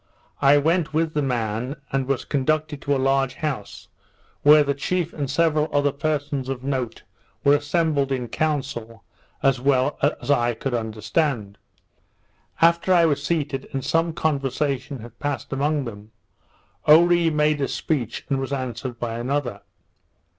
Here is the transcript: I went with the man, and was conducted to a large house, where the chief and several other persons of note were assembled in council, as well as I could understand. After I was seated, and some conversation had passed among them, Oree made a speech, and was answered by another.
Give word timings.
I 0.41 0.57
went 0.57 0.95
with 0.95 1.13
the 1.13 1.21
man, 1.21 1.75
and 1.91 2.07
was 2.07 2.25
conducted 2.25 2.81
to 2.81 2.95
a 2.95 2.97
large 2.97 3.35
house, 3.35 3.87
where 4.41 4.63
the 4.63 4.73
chief 4.73 5.13
and 5.13 5.29
several 5.29 5.69
other 5.71 5.91
persons 5.91 6.49
of 6.49 6.63
note 6.63 7.03
were 7.43 7.53
assembled 7.57 8.11
in 8.11 8.27
council, 8.27 9.03
as 9.43 9.61
well 9.61 9.99
as 10.19 10.31
I 10.31 10.55
could 10.55 10.73
understand. 10.73 11.59
After 12.63 12.91
I 12.91 13.05
was 13.05 13.23
seated, 13.23 13.69
and 13.73 13.85
some 13.85 14.11
conversation 14.11 15.01
had 15.01 15.19
passed 15.19 15.53
among 15.53 15.85
them, 15.85 16.09
Oree 16.87 17.29
made 17.29 17.61
a 17.61 17.67
speech, 17.67 18.25
and 18.27 18.39
was 18.39 18.51
answered 18.51 18.97
by 18.99 19.19
another. 19.19 19.61